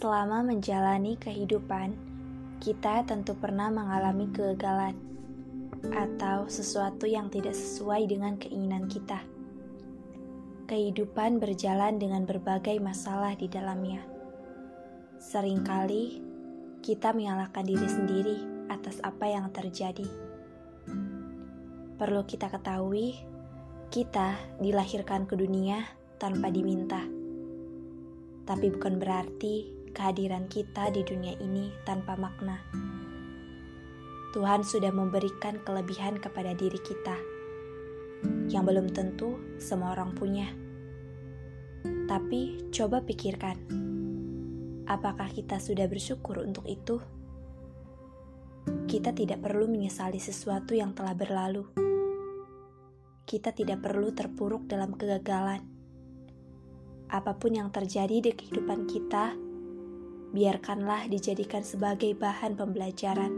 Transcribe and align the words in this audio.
Selama 0.00 0.40
menjalani 0.40 1.20
kehidupan, 1.20 1.92
kita 2.56 3.04
tentu 3.04 3.36
pernah 3.36 3.68
mengalami 3.68 4.32
kegagalan 4.32 4.96
atau 5.92 6.48
sesuatu 6.48 7.04
yang 7.04 7.28
tidak 7.28 7.52
sesuai 7.52 8.08
dengan 8.08 8.40
keinginan 8.40 8.88
kita. 8.88 9.20
Kehidupan 10.72 11.36
berjalan 11.36 12.00
dengan 12.00 12.24
berbagai 12.24 12.80
masalah 12.80 13.36
di 13.36 13.44
dalamnya. 13.52 14.00
Seringkali 15.20 16.24
kita 16.80 17.12
menyalahkan 17.12 17.68
diri 17.68 17.84
sendiri 17.84 18.38
atas 18.72 19.04
apa 19.04 19.28
yang 19.28 19.52
terjadi. 19.52 20.08
Perlu 22.00 22.24
kita 22.24 22.48
ketahui, 22.48 23.20
kita 23.92 24.32
dilahirkan 24.64 25.28
ke 25.28 25.36
dunia 25.36 25.84
tanpa 26.16 26.48
diminta 26.48 27.20
tapi 28.50 28.66
bukan 28.66 28.98
berarti 28.98 29.79
kehadiran 29.92 30.46
kita 30.46 30.90
di 30.94 31.02
dunia 31.02 31.34
ini 31.38 31.74
tanpa 31.82 32.14
makna. 32.14 32.60
Tuhan 34.30 34.62
sudah 34.62 34.94
memberikan 34.94 35.58
kelebihan 35.66 36.22
kepada 36.22 36.54
diri 36.54 36.78
kita 36.78 37.18
yang 38.50 38.62
belum 38.62 38.94
tentu 38.94 39.58
semua 39.58 39.94
orang 39.98 40.14
punya. 40.14 40.50
Tapi 42.06 42.70
coba 42.70 43.02
pikirkan, 43.02 43.56
apakah 44.86 45.30
kita 45.30 45.58
sudah 45.58 45.86
bersyukur 45.90 46.42
untuk 46.42 46.66
itu? 46.66 47.02
Kita 48.86 49.14
tidak 49.14 49.42
perlu 49.42 49.70
menyesali 49.70 50.18
sesuatu 50.18 50.74
yang 50.74 50.94
telah 50.94 51.14
berlalu. 51.14 51.66
Kita 53.26 53.54
tidak 53.54 53.82
perlu 53.82 54.10
terpuruk 54.10 54.66
dalam 54.66 54.94
kegagalan 54.94 55.80
apa 57.10 57.34
pun 57.34 57.58
yang 57.58 57.74
terjadi 57.74 58.22
di 58.22 58.30
kehidupan 58.30 58.86
kita, 58.86 59.34
biarkanlah 60.30 61.10
dijadikan 61.10 61.66
sebagai 61.66 62.14
bahan 62.14 62.54
pembelajaran 62.54 63.32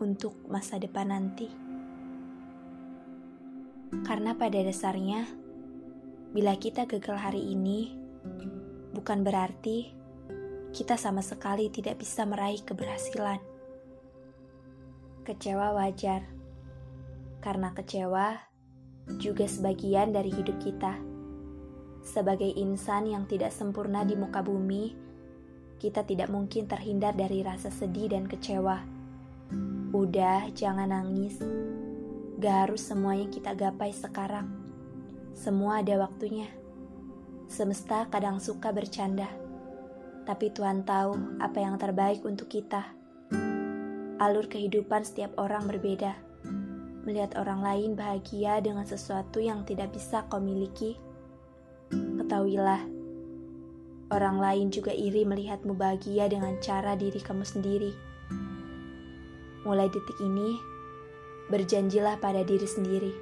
untuk 0.00 0.32
masa 0.48 0.80
depan 0.80 1.12
nanti. 1.12 1.48
Karena 4.02 4.34
pada 4.34 4.58
dasarnya, 4.64 5.28
bila 6.34 6.56
kita 6.58 6.88
gagal 6.88 7.14
hari 7.20 7.54
ini, 7.54 7.94
bukan 8.96 9.22
berarti 9.22 9.94
kita 10.74 10.98
sama 10.98 11.22
sekali 11.22 11.70
tidak 11.70 12.02
bisa 12.02 12.26
meraih 12.26 12.58
keberhasilan. 12.64 13.38
Kecewa 15.22 15.76
wajar, 15.78 16.26
karena 17.38 17.70
kecewa 17.70 18.40
juga 19.20 19.46
sebagian 19.46 20.10
dari 20.10 20.32
hidup 20.32 20.56
kita. 20.58 20.98
Sebagai 22.04 22.50
insan 22.58 23.08
yang 23.08 23.24
tidak 23.30 23.54
sempurna 23.54 24.04
di 24.04 24.18
muka 24.18 24.42
bumi, 24.42 24.92
kita 25.84 26.00
tidak 26.08 26.32
mungkin 26.32 26.64
terhindar 26.64 27.12
dari 27.12 27.44
rasa 27.44 27.68
sedih 27.68 28.16
dan 28.16 28.24
kecewa. 28.24 28.80
Udah, 29.92 30.48
jangan 30.56 30.88
nangis. 30.88 31.36
Gak 32.40 32.56
harus 32.64 32.88
semuanya 32.88 33.28
kita 33.28 33.52
gapai 33.52 33.92
sekarang. 33.92 34.48
Semua 35.36 35.84
ada 35.84 36.00
waktunya. 36.00 36.48
Semesta 37.52 38.08
kadang 38.08 38.40
suka 38.40 38.72
bercanda, 38.72 39.28
tapi 40.24 40.48
Tuhan 40.48 40.88
tahu 40.88 41.36
apa 41.44 41.60
yang 41.60 41.76
terbaik 41.76 42.24
untuk 42.24 42.48
kita. 42.48 42.96
Alur 44.16 44.48
kehidupan 44.48 45.04
setiap 45.04 45.36
orang 45.36 45.68
berbeda. 45.68 46.16
Melihat 47.04 47.36
orang 47.36 47.60
lain 47.60 47.92
bahagia 47.92 48.64
dengan 48.64 48.88
sesuatu 48.88 49.36
yang 49.36 49.68
tidak 49.68 49.92
bisa 49.92 50.24
kau 50.32 50.40
miliki 50.40 50.96
Ketahuilah, 51.92 52.80
orang 54.12 54.36
lain 54.36 54.68
juga 54.68 54.92
iri 54.92 55.24
melihatmu 55.24 55.72
bahagia 55.72 56.28
dengan 56.28 56.58
cara 56.60 56.98
diri 56.98 57.20
kamu 57.22 57.44
sendiri. 57.46 57.92
Mulai 59.64 59.88
detik 59.88 60.18
ini, 60.20 60.60
berjanjilah 61.48 62.20
pada 62.20 62.44
diri 62.44 62.68
sendiri 62.68 63.12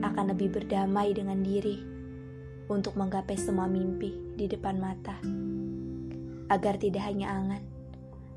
akan 0.00 0.32
lebih 0.32 0.56
berdamai 0.56 1.12
dengan 1.12 1.44
diri 1.44 1.80
untuk 2.72 2.96
menggapai 2.96 3.36
semua 3.36 3.68
mimpi 3.68 4.16
di 4.38 4.48
depan 4.48 4.80
mata, 4.80 5.20
agar 6.48 6.80
tidak 6.80 7.04
hanya 7.04 7.34
angan, 7.34 7.62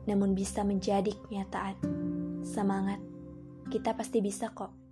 namun 0.09 0.35
bisa 0.35 0.66
menjadi 0.68 1.16
kenyataan. 1.30 1.80
Semangat, 2.44 3.00
kita 3.72 3.95
pasti 3.95 4.19
bisa 4.19 4.51
kok. 4.51 4.82